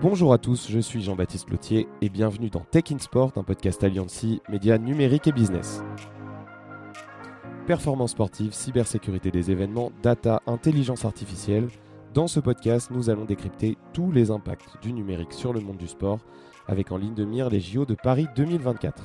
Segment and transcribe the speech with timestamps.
[0.00, 3.82] Bonjour à tous, je suis Jean-Baptiste Lotier et bienvenue dans Tech in Sport, un podcast
[3.82, 5.82] Alliancy, médias numériques et business.
[7.66, 11.66] Performance sportive, cybersécurité des événements, data, intelligence artificielle.
[12.14, 15.88] Dans ce podcast, nous allons décrypter tous les impacts du numérique sur le monde du
[15.88, 16.20] sport,
[16.68, 19.04] avec en ligne de mire les JO de Paris 2024.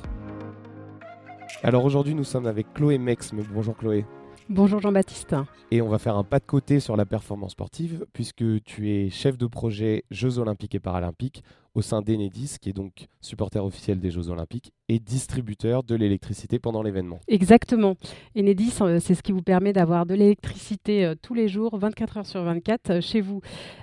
[1.64, 3.42] Alors aujourd'hui, nous sommes avec Chloé Mexme.
[3.52, 4.06] Bonjour Chloé.
[4.50, 5.34] Bonjour Jean-Baptiste.
[5.70, 9.08] Et on va faire un pas de côté sur la performance sportive, puisque tu es
[9.08, 11.42] chef de projet Jeux olympiques et paralympiques
[11.74, 16.58] au sein d'Enedis, qui est donc supporter officiel des Jeux Olympiques et distributeur de l'électricité
[16.58, 17.20] pendant l'événement.
[17.26, 17.96] Exactement.
[18.36, 22.18] Enedis, euh, c'est ce qui vous permet d'avoir de l'électricité euh, tous les jours, 24
[22.18, 23.40] heures sur 24, euh, chez vous.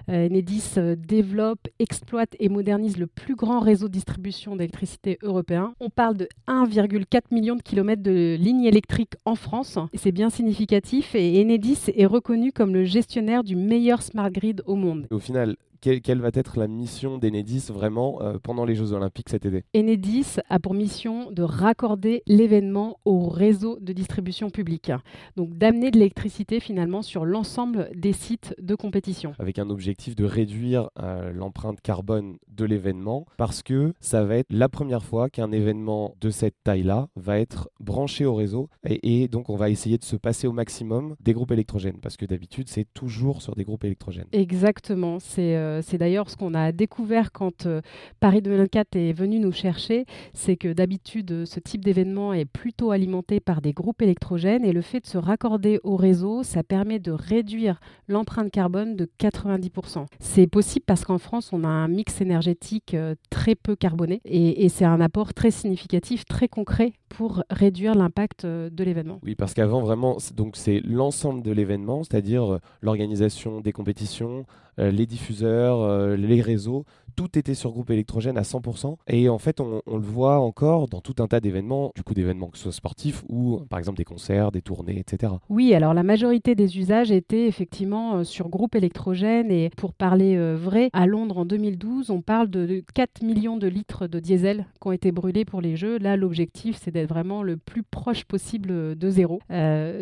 [0.07, 5.73] Enedis développe, exploite et modernise le plus grand réseau de distribution d'électricité européen.
[5.79, 9.79] On parle de 1,4 million de kilomètres de lignes électriques en France.
[9.93, 14.75] C'est bien significatif et Enedis est reconnu comme le gestionnaire du meilleur smart grid au
[14.75, 15.07] monde.
[15.11, 19.45] Au final, quelle, va être la mission d'Enedis vraiment euh, pendant les Jeux Olympiques cet
[19.47, 19.63] été?
[19.75, 24.91] Enedis a pour mission de raccorder l'événement au réseau de distribution publique,
[25.35, 29.33] donc d'amener de l'électricité finalement sur l'ensemble des sites de compétition.
[29.39, 34.47] Avec un objectif de réduire euh, l'empreinte carbone de l'événement, parce que ça va être
[34.51, 39.49] la première fois qu'un événement de cette taille-là va être branché au réseau, et, donc
[39.49, 42.87] on va essayer de se passer au maximum des groupes électrogènes, parce que d'habitude c'est
[42.93, 44.27] toujours sur des groupes électrogènes.
[44.31, 47.81] Exactement, c'est euh, euh, c'est d'ailleurs ce qu'on a découvert quand euh,
[48.19, 53.39] Paris 2024 est venu nous chercher, c'est que d'habitude, ce type d'événement est plutôt alimenté
[53.39, 57.11] par des groupes électrogènes et le fait de se raccorder au réseau, ça permet de
[57.11, 60.05] réduire l'empreinte carbone de 90%.
[60.19, 64.69] C'est possible parce qu'en France, on a un mix énergétique euh, très peu carboné et,
[64.69, 69.19] c'est un apport très significatif, très concret pour réduire l'impact de l'événement.
[69.23, 74.45] Oui, parce qu'avant, vraiment, donc c'est l'ensemble de l'événement, c'est-à-dire l'organisation des compétitions,
[74.89, 78.95] les diffuseurs, euh, les réseaux, tout était sur groupe électrogène à 100%.
[79.07, 82.47] Et en fait, on, le voit encore dans tout un tas d'événements, du coup d'événements
[82.47, 85.33] que ce soit sportifs ou par exemple des concerts, des tournées, etc.
[85.49, 89.51] Oui, alors la majorité des usages étaient effectivement euh, sur groupe électrogène.
[89.51, 93.67] Et pour parler euh, vrai, à Londres en 2012, on parle de 4 millions de
[93.67, 95.97] litres de diesel qui ont été brûlés pour les Jeux.
[95.99, 99.39] Là, l'objectif, c'est d'être vraiment le plus proche possible de zéro.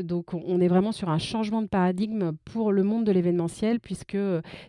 [0.03, 4.17] donc on est vraiment sur un changement de paradigme pour le monde de l'événementiel puisque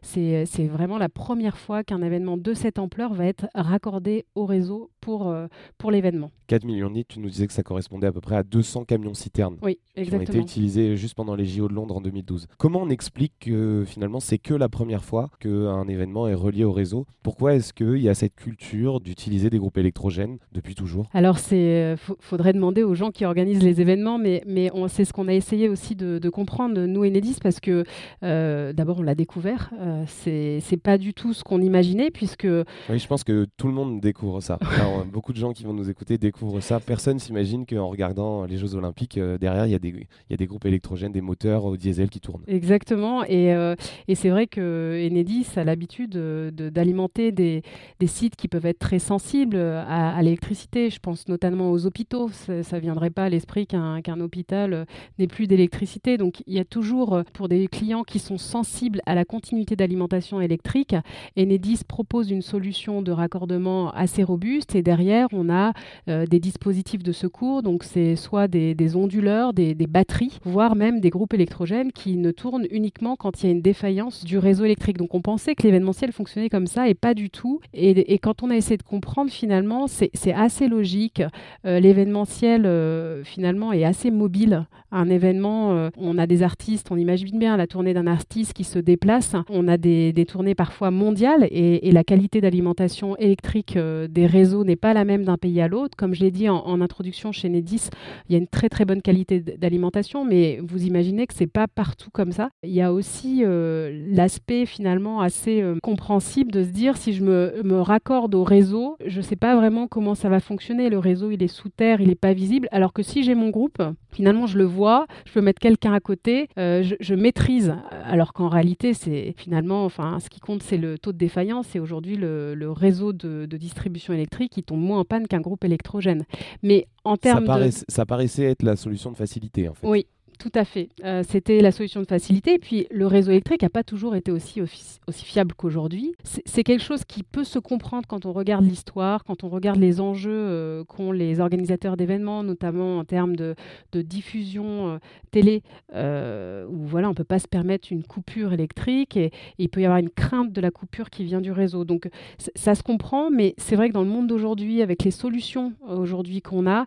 [0.02, 4.90] c'est vraiment la première fois qu'un événement de cette ampleur va être raccordé au réseau
[5.00, 5.46] pour, euh,
[5.78, 6.30] pour l'événement.
[6.46, 8.84] 4 millions de litres, tu nous disais que ça correspondait à peu près à 200
[8.84, 10.24] camions citernes oui, exactement.
[10.24, 12.48] qui ont été utilisés juste pendant les JO de Londres en 2012.
[12.58, 16.72] Comment on explique que finalement c'est que la première fois qu'un événement est relié au
[16.72, 17.06] réseau?
[17.22, 21.08] Pourquoi est-ce qu'il y a cette culture d'utiliser des groupes électrogènes depuis toujours?
[21.12, 25.12] Alors il euh, faudrait demander aux gens qui organisent les événements, mais, mais c'est ce
[25.12, 27.84] qu'on a essayé aussi de, comprendre, nous Enedis, parce que
[28.24, 29.70] euh, d'abord on l'a découvert,
[30.06, 32.46] c'est pas du tout ce qu'on imaginait, puisque...
[32.88, 34.58] Oui, je pense que tout le monde découvre ça.
[35.12, 36.80] beaucoup de gens qui vont nous écouter découvrent ça.
[36.80, 40.34] Personne s'imagine qu'en regardant les Jeux Olympiques, euh, derrière, il y, a des, il y
[40.34, 42.42] a des groupes électrogènes, des moteurs au diesel qui tournent.
[42.46, 43.24] Exactement.
[43.24, 43.74] Et, euh,
[44.08, 47.62] et c'est vrai que Enedis a l'habitude d'alimenter des,
[47.98, 50.90] des, sites qui peuvent être très sensibles à, l'électricité.
[50.90, 52.30] Je pense notamment aux hôpitaux.
[52.30, 54.86] Ça ne viendrait pas à l'esprit qu'un qu'un hôpital
[55.18, 56.16] n'ait plus d'électricité.
[56.16, 60.40] Donc il y a toujours, pour des clients qui sont sensibles à la continuité d'alimentation
[60.40, 60.94] électrique,
[61.38, 64.74] Enedis propose une solution de raccordement assez robuste.
[64.74, 65.72] Et derrière, on a
[66.08, 71.10] euh, des dispositifs de secours, donc c'est soit des, onduleurs, des, batteries, voire même des
[71.10, 74.98] groupes électrogènes qui ne tournent uniquement quand il y a une défaillance du réseau électrique.
[74.98, 77.60] Donc on pensait que l'événementiel fonctionnait comme ça et pas du tout.
[77.74, 81.22] Et, quand on a essayé de comprendre, finalement, c'est assez logique.
[81.64, 84.66] Euh, l'événementiel, euh, finalement, est assez mobile.
[84.92, 88.78] Un événement, on a des artistes, on imagine bien la tournée d'un artiste qui se
[88.80, 89.36] déplace.
[89.68, 95.04] A des, tournées parfois mondiales et, la qualité d'alimentation électrique des réseaux n'est pas la
[95.04, 95.96] même d'un pays à l'autre.
[95.96, 97.90] Comme je l'ai dit en, introduction chez Nedis,
[98.28, 101.66] il y a une très très bonne qualité d'alimentation, mais vous imaginez que c'est pas
[101.66, 102.50] partout comme ça.
[102.62, 107.24] Il y a aussi euh, l'aspect finalement assez euh, compréhensible de se dire si je
[107.24, 110.90] me, raccorde au réseau, je sais pas vraiment comment ça va fonctionner.
[110.90, 113.50] Le réseau, il est sous terre, il n'est pas visible, alors que si j'ai mon
[113.50, 117.74] groupe, finalement, je le vois, je peux mettre quelqu'un à côté, euh, je, maîtrise.
[118.04, 121.74] Alors qu'en réalité, c'est finalement, enfin, ce qui compte, c'est le taux de défaillance.
[121.74, 125.64] Et aujourd'hui, le, réseau de, de distribution électrique, il tombe moins en panne qu'un groupe
[125.64, 126.24] électrogène.
[126.62, 127.70] Mais en termes ça, de...
[127.88, 129.88] ça paraissait être la solution de facilité, en fait.
[129.88, 130.06] Oui,
[130.40, 130.88] Tout à fait.
[131.04, 132.54] Euh, c'était la solution de facilité.
[132.54, 136.14] Et puis, le réseau électrique n'a pas toujours été aussi, aussi fiable qu'aujourd'hui.
[136.24, 140.00] C'est quelque chose qui peut se comprendre quand on regarde l'histoire, quand on regarde les
[140.00, 143.54] enjeux euh, qu'ont les organisateurs d'événements, notamment en termes de,
[143.92, 144.98] diffusion euh,
[145.30, 149.82] télé, où voilà, on ne peut pas se permettre une coupure électrique et, il peut
[149.82, 151.84] y avoir une crainte de la coupure qui vient du réseau.
[151.84, 152.08] Donc,
[152.54, 156.40] ça se comprend, mais c'est vrai que dans le monde d'aujourd'hui, avec les solutions aujourd'hui
[156.40, 156.86] qu'on a,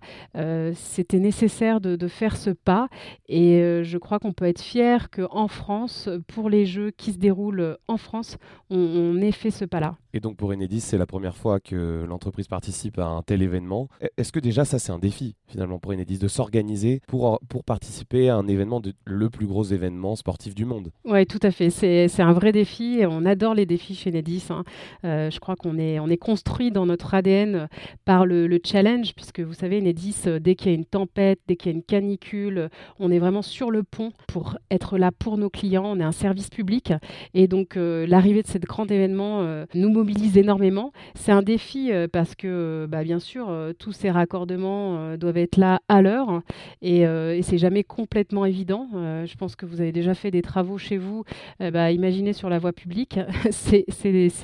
[0.74, 2.90] c'était nécessaire de, de, faire ce pas.
[3.30, 7.12] Et et euh, je crois qu'on peut être fier qu'en France, pour les jeux qui
[7.12, 8.38] se déroulent en France,
[8.70, 9.98] on ait fait ce pas-là.
[10.14, 13.90] Et donc pour Enedis, c'est la première fois que l'entreprise participe à un tel événement.
[14.04, 17.64] E, est-ce que déjà ça c'est un défi finalement pour Enedis de s'organiser pour, pour
[17.64, 20.92] participer à un événement, de, le plus gros événement sportif du monde?
[21.04, 21.70] Oui, tout à fait.
[21.72, 23.02] C'est un vrai défi.
[23.10, 24.46] On adore les défis chez Enedis.
[24.52, 24.64] Hein.
[25.04, 27.68] Euh, je crois qu'on est, on est construit dans notre ADN
[28.06, 31.40] par le, le challenge, puisque vous savez, Enedis, euh, dès qu'il y a une tempête,
[31.48, 32.70] dès qu'il y a une canicule,
[33.00, 35.86] on est vraiment sur le pont pour être là pour nos clients.
[35.86, 36.94] On est un service public.
[37.34, 39.44] Et donc euh, l'arrivée de ce grand événement
[39.74, 40.92] nous mobilise énormément.
[41.16, 45.38] C'est un défi euh, parce que, bah, bien sûr, euh, tous ces raccordements euh, doivent
[45.38, 46.42] être là à l'heure
[46.82, 48.88] et, et c'est jamais complètement évident.
[48.94, 51.24] je pense que vous avez déjà fait des travaux chez vous.
[51.60, 53.20] Bah, imaginez sur la voie publique,
[53.52, 53.86] c'est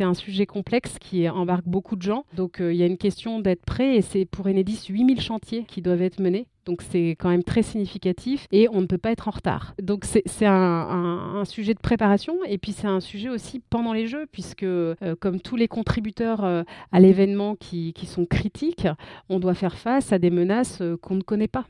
[0.02, 2.26] un sujet complexe qui embarque beaucoup de gens.
[2.36, 5.82] Donc il y a une question d'être prêt et c'est pour Enedis 8000 chantiers qui
[5.82, 6.48] doivent être menés.
[6.70, 9.74] Donc c'est quand même très significatif et on ne peut pas être en retard.
[9.82, 14.28] Donc c'est un, sujet de préparation et puis c'est un sujet aussi pendant les Jeux
[14.32, 16.62] puisque euh, comme tous les contributeurs euh,
[16.92, 18.88] à l'événement qui, sont critiques,
[19.30, 21.66] on doit faire face à des menaces euh, qu'on ne connaît pas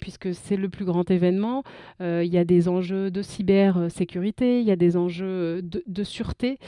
[0.00, 1.62] puisque c'est le plus grand événement.
[2.00, 6.58] Il y a des enjeux de cybersécurité, il y a des enjeux de, de sûreté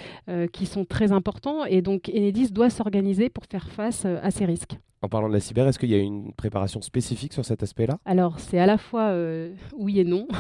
[0.53, 4.79] qui sont très importants et donc Enedis doit s'organiser pour faire face à ces risques.
[5.03, 7.99] En parlant de la cyber, est-ce qu'il y a une préparation spécifique sur cet aspect-là?
[8.05, 10.27] Alors, c'est à la fois euh, oui et non.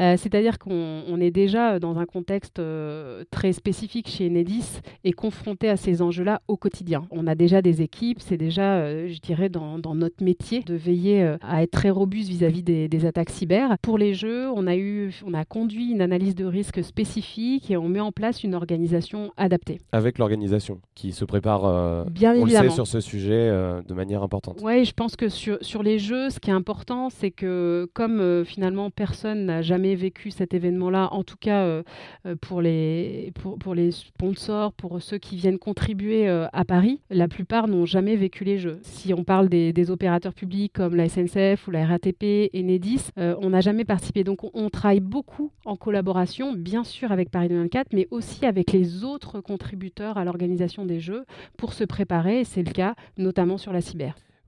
[0.00, 5.68] Euh, c'est-à-dire qu'on est déjà dans un contexte euh, très spécifique chez Enedis et confronté
[5.68, 7.06] à ces enjeux-là au quotidien.
[7.12, 11.62] On a déjà des équipes, c'est déjà, je dirais, dans, notre métier de veiller à
[11.62, 13.78] être très robuste vis-à-vis des, attaques cyber.
[13.82, 17.76] Pour les jeux, on a, eu, on a conduit une analyse de risque spécifique et
[17.76, 19.80] on met en place une organisation adaptée.
[19.92, 22.64] Avec l'organisation qui se prépare, Bien on évidemment.
[22.64, 23.48] Le sait, sur ce sujet
[23.82, 24.60] de manière importante.
[24.62, 28.20] Oui, je pense que sur, sur les jeux, ce qui est important, c'est que comme
[28.20, 31.82] euh, finalement personne n'a jamais vécu cet événement-là, en tout cas euh,
[32.26, 37.28] euh, pour, les, pour, pour, les sponsors, pour ceux qui viennent contribuer à Paris, la
[37.28, 38.78] plupart n'ont jamais vécu les jeux.
[38.82, 43.50] Si on parle des, des, opérateurs publics comme la SNCF ou la RATP, Enedis, on
[43.50, 44.24] n'a jamais participé.
[44.24, 49.04] Donc on, travaille beaucoup en collaboration, bien sûr avec Paris 2024, mais aussi avec les
[49.04, 51.24] autres contributeurs à l'organisation des jeux
[51.56, 52.44] pour se préparer.
[52.44, 53.63] C'est le cas notamment sur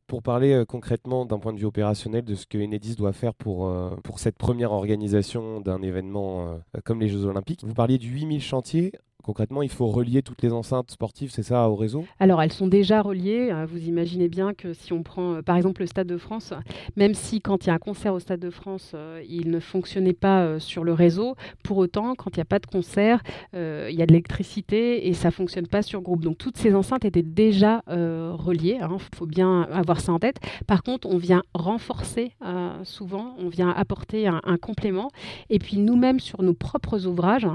[0.07, 3.35] Pour parler euh, concrètement d'un point de vue opérationnel de ce que Enedis doit faire
[3.35, 8.05] pour, euh, cette première organisation d'un événement euh, comme les Jeux Olympiques, vous parliez de
[8.05, 8.93] 8000 chantiers
[9.27, 12.05] concrètement, il faut relier toutes les enceintes sportives, c'est ça, au réseau?
[12.21, 13.51] Alors, elles sont déjà reliées.
[13.51, 16.55] Euh, vous imaginez bien que si on prend, euh, par exemple, le Stade de France,
[16.95, 19.59] même si quand il y a un concert au Stade de France, euh, il ne
[19.59, 21.35] fonctionnait pas sur le réseau,
[21.65, 25.15] pour autant, quand il n'y a pas de concert, il y a de l'électricité et
[25.15, 26.23] ça ne fonctionne pas sur groupe.
[26.23, 28.77] Donc, toutes ces enceintes étaient déjà reliées.
[28.79, 30.37] Il hein, faut bien avoir ça en tête.
[30.67, 32.33] Par contre, on vient renforcer
[32.85, 35.11] souvent, on vient apporter un, un complément.
[35.51, 37.49] Et puis, nous-mêmes, sur nos propres ouvrages,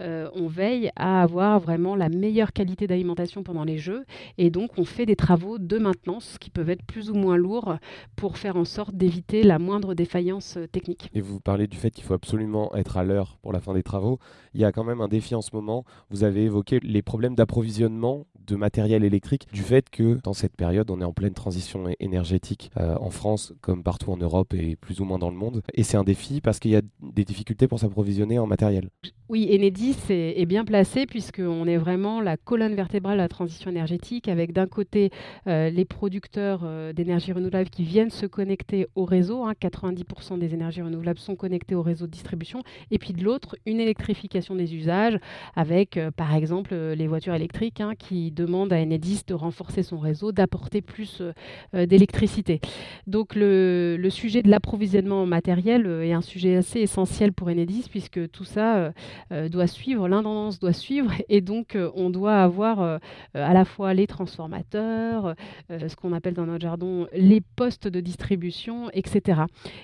[0.00, 4.04] on veille à avoir vraiment la meilleure qualité d'alimentation pendant les jeux.
[4.38, 7.76] Et donc, on fait des travaux de maintenance qui peuvent être plus ou moins lourds
[8.16, 11.10] pour faire en sorte d'éviter la moindre défaillance euh, technique.
[11.14, 13.82] Et vous parlez du fait qu'il faut absolument être à l'heure pour la fin des
[13.82, 14.18] travaux.
[14.54, 15.84] Il y a quand même un défi en ce moment.
[16.10, 20.90] Vous avez évoqué les problèmes d'approvisionnement de matériel électrique du fait que dans cette période,
[20.90, 25.00] on est en pleine transition énergétique euh, en France comme partout en Europe et plus
[25.00, 25.62] ou moins dans le monde.
[25.74, 28.90] Et c'est un défi parce qu'il y a des difficultés pour s'approvisionner en matériel.
[29.28, 34.28] Oui, Enedis est, bien placé puisqu'on est vraiment la colonne vertébrale de la transition énergétique
[34.28, 35.10] avec d'un côté
[35.46, 39.46] euh, les producteurs euh, d'énergie renouvelable qui viennent se connecter au réseau.
[39.48, 42.62] 90% hein, des énergies renouvelables sont connectées au réseau de distribution.
[42.90, 45.18] Et puis de l'autre, une électrification des usages
[45.56, 50.32] avec par exemple les voitures électriques hein, qui demande à Enedis de renforcer son réseau,
[50.32, 51.32] d'apporter plus euh,
[51.74, 52.60] euh, d'électricité.
[53.06, 58.30] Donc le, sujet de l'approvisionnement matériel euh, est un sujet assez essentiel pour Enedis puisque
[58.30, 58.92] tout ça
[59.30, 63.00] doit suivre, l'intendance doit suivre, et donc on doit avoir
[63.34, 65.34] à la fois les transformateurs,
[65.70, 69.42] ce qu'on appelle dans notre jargon les postes de distribution, etc.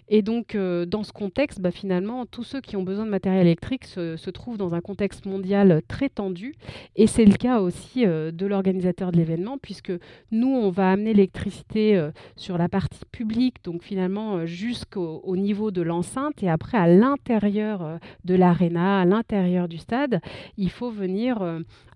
[0.09, 3.85] Et donc dans ce contexte, bah, finalement, tous ceux qui ont besoin de matériel électrique
[3.85, 6.55] se, se trouvent dans un contexte mondial très tendu,
[6.97, 9.93] et c'est le cas aussi de l'organisateur de l'événement, puisque
[10.31, 16.43] nous, on va amener l'électricité sur la partie publique, donc finalement jusqu'au niveau de l'enceinte,
[16.43, 19.20] et après à l'intérieur de l'aréna, à l'intérieur
[19.69, 20.21] du stade,
[20.57, 21.43] il faut venir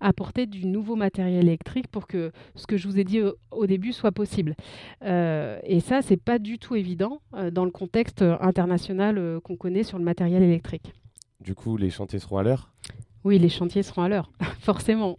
[0.01, 3.93] apporter du nouveau matériel électrique pour que ce que je vous ai dit au, début
[3.93, 4.55] soit possible.
[5.03, 7.21] et ça, c'est pas du tout évident
[7.53, 10.93] dans le contexte international qu'on connaît sur le matériel électrique.
[11.41, 12.73] Du coup, les chantiers seront à l'heure?
[13.25, 15.17] Oui, les chantiers seront à l'heure, forcément.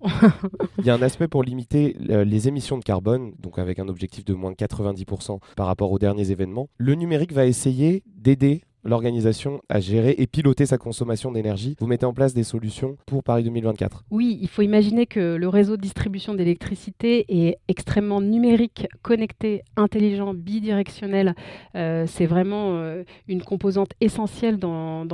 [0.77, 3.87] Il y a un aspect pour limiter euh, les émissions de carbone, donc avec un
[3.87, 6.69] objectif de moins 90% par rapport aux derniers événements.
[6.77, 11.75] Le numérique va essayer d'aider l'organisation à gérer et piloter sa consommation d'énergie.
[11.79, 15.49] Vous mettez en place des solutions pour Paris 2024 Oui, il faut imaginer que le
[15.49, 21.33] réseau de distribution d'électricité est extrêmement numérique, connecté, intelligent, bidirectionnel.
[21.75, 25.05] Euh, c'est vraiment euh, une composante essentielle dans,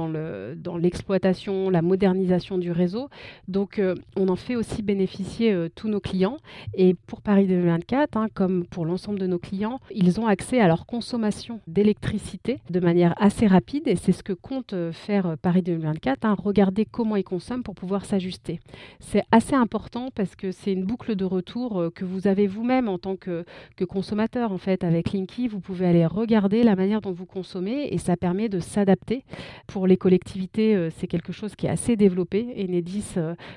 [0.77, 3.09] l'exploitation, la modernisation du réseau.
[3.47, 6.37] Donc, euh, on en fait aussi bénéficier tous nos clients.
[6.73, 10.67] Et pour Paris 2024, hein, comme pour l'ensemble de nos clients, ils ont accès à
[10.67, 15.35] leur consommation d'électricité de manière assez rapide et c'est ce que compte euh, faire euh,
[15.35, 18.59] Paris 2024, hein, regarder comment ils consomment pour pouvoir s'ajuster.
[18.99, 22.89] C'est assez important parce que c'est une boucle de retour euh, que vous avez vous-même
[22.89, 23.45] en tant que,
[23.87, 24.51] consommateur.
[24.51, 28.15] En fait, avec Linky, vous pouvez aller regarder la manière dont vous consommez et ça
[28.15, 29.23] permet de s'adapter.
[29.67, 32.47] Pour les collectivités, c'est quelque chose qui est assez développé.
[32.57, 33.15] Enedis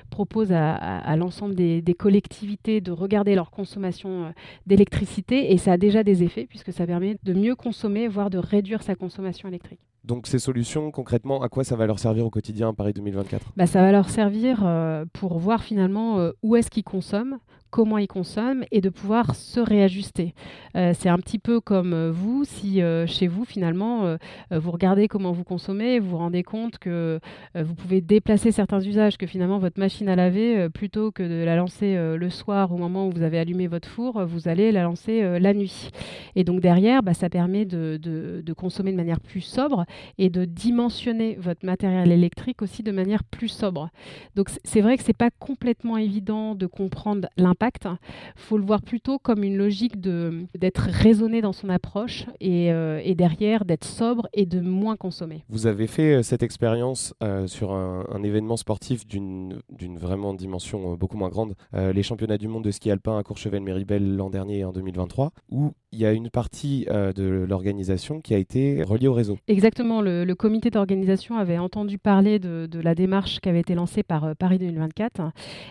[0.09, 4.33] propose à, l'ensemble des, collectivités de regarder leur consommation
[4.65, 8.39] d'électricité et ça a déjà des effets puisque ça permet de mieux consommer, voire de
[8.39, 9.79] réduire sa consommation électrique.
[10.05, 13.53] Donc ces solutions, concrètement, à quoi ça va leur servir au quotidien à Paris 2024
[13.57, 17.39] bah, Ça va leur servir euh, pour voir finalement euh, où est-ce qu'ils consomment,
[17.75, 20.33] comment ils consomment et de pouvoir se réajuster.
[20.77, 24.15] Euh, c'est un petit peu comme euh, vous, si euh, chez vous, finalement,
[24.51, 27.19] vous regardez comment vous consommez, vous vous rendez compte que
[27.55, 31.55] vous pouvez déplacer certains usages, que finalement votre machine à laver, plutôt que de la
[31.55, 35.39] lancer le soir au moment où vous avez allumé votre four, vous allez la lancer
[35.39, 35.89] la nuit.
[36.35, 39.85] Et donc derrière, bah, ça permet de, de, consommer de manière plus sobre
[40.17, 43.89] et de dimensionner votre matériel électrique aussi de manière plus sobre.
[44.35, 48.81] Donc c'est vrai que c'est pas complètement évident de comprendre l'impact il faut le voir
[48.81, 54.45] plutôt comme une logique d'être raisonné dans son approche euh, et, derrière d'être sobre et
[54.45, 55.43] de moins consommer.
[55.49, 59.61] Vous avez fait euh, cette expérience euh, sur un, événement sportif d'une
[59.97, 64.31] vraiment dimension beaucoup moins grande, les championnats du monde de ski alpin à Courchevel-Méribel l'an
[64.31, 69.07] dernier en 2023, où il y a une partie de l'organisation qui a été reliée
[69.07, 69.37] au réseau.
[69.47, 74.01] Exactement, le, comité d'organisation avait entendu parler de, de, la démarche qui avait été lancée
[74.01, 75.21] par Paris 2024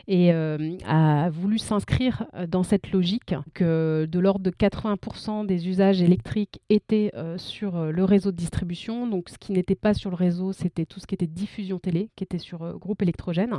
[0.06, 5.68] et a voulu s'inscrire inscrire euh, dans cette logique que de l'ordre de 80% des
[5.68, 9.06] usages électriques étaient euh, sur euh, le réseau de distribution.
[9.06, 12.10] Donc ce qui n'était pas sur le réseau, c'était tout ce qui était diffusion télé,
[12.16, 13.54] qui était sur groupe électrogène.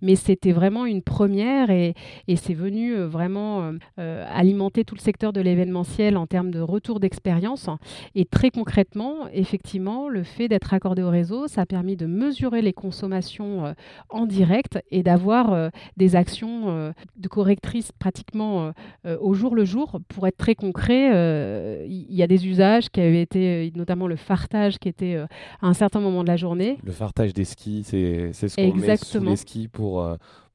[0.00, 1.94] Mais c'était vraiment une première et,
[2.28, 7.68] et c'est venu vraiment alimenter tout le secteur de l'événementiel en termes de retour d'expérience.
[8.14, 12.62] Et très concrètement, effectivement, le fait d'être accordé au réseau, ça a permis de mesurer
[12.62, 13.74] les consommations
[14.08, 17.55] en direct et d'avoir des actions de correction
[17.98, 18.72] pratiquement euh,
[19.06, 20.00] euh, au jour le jour.
[20.08, 21.86] Pour être très concret, euh,
[22.16, 25.26] y, a des usages qui avaient été, notamment le fartage qui était à
[25.66, 26.78] un certain moment de la journée.
[26.82, 30.02] Le fartage des skis, c'est ce qu'on met sous les skis pour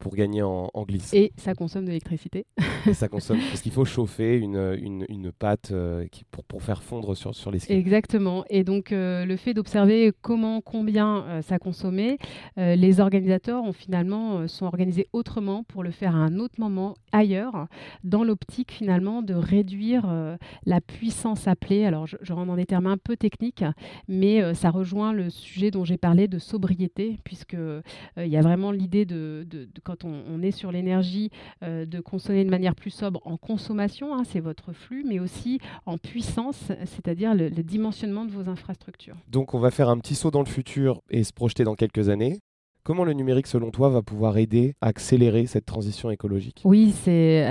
[0.01, 1.13] pour gagner en, glisse.
[1.13, 2.45] Et ça consomme de l'électricité.
[2.93, 6.81] Ça consomme, parce qu'il faut chauffer une, une, une pâte euh, qui, pour, pour faire
[6.81, 7.71] fondre sur, sur les skis.
[7.73, 8.43] Exactement.
[8.49, 12.17] Et donc, euh, le fait d'observer comment, combien euh, ça consommait,
[12.57, 17.67] les organisateurs ont finalement sont organisés autrement pour le faire à un autre moment, ailleurs,
[18.03, 21.47] dans l'optique finalement de réduire la puissance
[21.85, 23.63] Alors, je, rentre dans des termes un peu techniques,
[24.07, 27.57] mais ça rejoint le sujet dont j'ai parlé de sobriété, puisque
[28.17, 29.45] il y a vraiment l'idée de
[29.83, 31.29] quand on, est sur l'énergie,
[31.63, 35.59] euh, de consommer de manière plus sobre en consommation, hein, c'est votre flux, mais aussi
[35.85, 39.15] en puissance, c'est-à-dire le, le dimensionnement de vos infrastructures.
[39.27, 42.09] Donc on va faire un petit saut dans le futur et se projeter dans quelques
[42.09, 42.39] années.
[42.83, 46.61] Comment le numérique, selon toi, va pouvoir aider à accélérer cette transition écologique?
[46.63, 47.45] Oui, c'est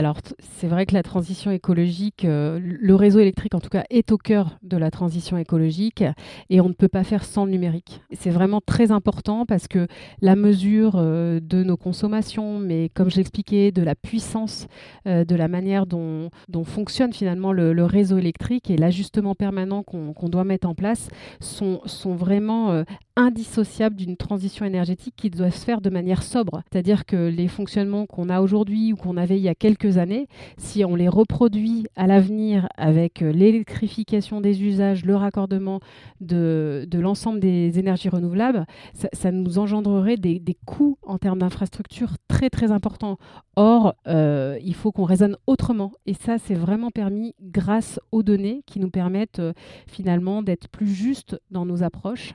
[0.64, 4.58] vrai que la transition écologique, euh, le réseau électrique en tout cas, est au cœur
[4.64, 6.02] de la transition écologique
[6.48, 8.02] et on ne peut pas faire sans le numérique.
[8.12, 9.86] C'est vraiment très important parce que
[10.20, 14.66] la mesure euh, de nos consommations, mais comme je l'expliquais, de la puissance,
[15.06, 16.30] euh, de la manière dont,
[16.64, 21.08] fonctionne finalement le, réseau électrique et l'ajustement permanent qu'on doit mettre en place
[21.40, 22.84] sont vraiment
[23.16, 26.62] indissociables d'une transition énergétique qui doit se faire de manière sobre.
[26.72, 30.28] C'est-à-dire que les fonctionnements qu'on a aujourd'hui ou qu'on avait il y a quelques années,
[30.56, 35.80] si on les reproduit à l'avenir avec euh, l'électrification des usages, le raccordement
[36.22, 42.50] de, de l'ensemble des énergies renouvelables, ça, nous engendrerait des, coûts en termes d'infrastructure très
[42.50, 43.18] très importants.
[43.56, 45.92] Or, euh, il faut qu'on raisonne autrement.
[46.06, 49.52] Et ça, c'est vraiment permis grâce aux données qui nous permettent euh,
[49.86, 52.34] finalement d'être plus justes dans nos approches,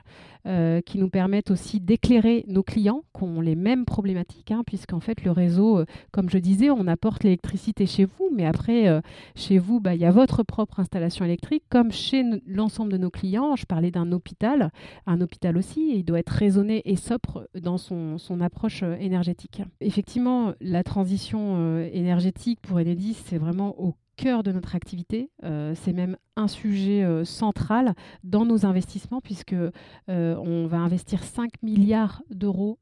[0.86, 5.24] qui nous permettent aussi d'éclairer nos clients qui ont les mêmes problématiques, hein, puisqu'en fait,
[5.24, 9.02] le réseau, comme je disais, on apporte l'électricité chez vous, mais après,
[9.34, 13.10] chez vous, bah, il y a votre propre installation électrique, comme chez l'ensemble de nos
[13.10, 13.56] clients.
[13.56, 14.70] Je parlais d'un hôpital,
[15.06, 19.62] un hôpital aussi, il doit être raisonné et sobre dans son, approche énergétique.
[19.80, 25.30] Effectivement, la transition énergétique pour Enedis, c'est vraiment au cœur de notre activité.
[25.44, 29.70] Euh, c'est même un sujet euh, central dans nos investissements puisque euh,
[30.08, 32.78] on va investir 5 milliards d'euros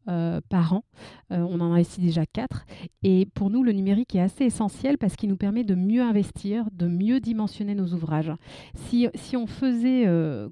[0.49, 0.85] par an.
[1.31, 2.65] on en investit déjà 4.
[3.03, 6.67] Et pour nous, le numérique est assez essentiel parce qu'il nous permet de mieux investir,
[6.73, 8.33] de mieux dimensionner nos ouvrages.
[8.75, 10.07] Si, si on faisait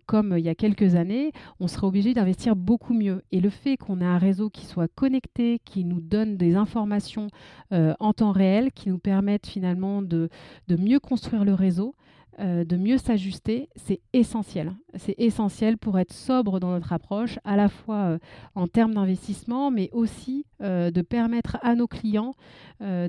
[0.07, 3.23] comme il y a quelques années, on serait obligé d'investir beaucoup mieux.
[3.31, 7.29] Et le fait qu'on ait un réseau qui soit connecté, qui nous donne des informations
[7.71, 10.29] en temps réel, qui nous permettent finalement de
[10.69, 11.95] de mieux construire le réseau,
[12.41, 14.73] euh, de mieux s'ajuster, c'est essentiel.
[14.95, 18.19] C'est essentiel pour être sobre dans notre approche, à la fois euh,
[18.55, 22.35] en termes d'investissement, mais aussi euh, de permettre à nos clients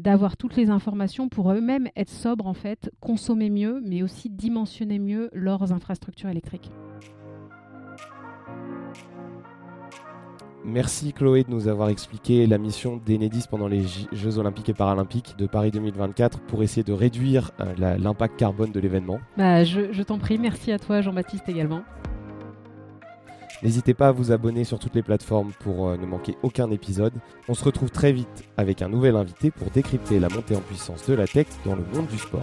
[0.02, 5.00] d'avoir toutes les informations pour eux-mêmes être sobres, en fait, consommer mieux, mais aussi dimensionner
[5.00, 6.70] mieux leurs infrastructures électriques.
[10.66, 15.36] Merci Chloé de nous avoir expliqué la mission d'Enedis pendant les Jeux Olympiques et Paralympiques
[15.38, 19.20] de Paris 2024 pour essayer de réduire euh, l'impact carbone de l'événement.
[19.38, 21.84] Bah, je, t'en prie, merci à toi Jean-Baptiste également.
[23.62, 27.14] N'hésitez pas à vous abonner sur toutes les plateformes pour euh, ne manquer aucun épisode.
[27.50, 31.06] On se retrouve très vite avec un nouvel invité pour décrypter la montée en puissance
[31.08, 32.42] de la tech dans le monde du sport.